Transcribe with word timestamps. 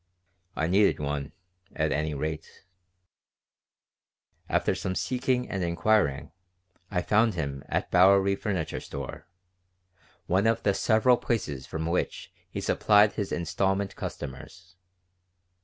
I 0.55 0.65
needed 0.65 0.97
one, 0.99 1.31
at 1.75 1.91
any 1.91 2.15
rate 2.15 2.63
After 4.49 4.73
some 4.73 4.95
seeking 4.95 5.47
and 5.47 5.63
inquiring, 5.63 6.31
I 6.89 7.03
found 7.03 7.35
him 7.35 7.61
in 7.69 7.77
a 7.77 7.85
Bowery 7.91 8.35
furniture 8.35 8.79
store, 8.79 9.27
one 10.25 10.47
of 10.47 10.63
the 10.63 10.73
several 10.73 11.17
places 11.17 11.67
from 11.67 11.85
which 11.85 12.33
he 12.49 12.61
supplied 12.61 13.13
his 13.13 13.31
instalment 13.31 13.95
customers. 13.95 14.75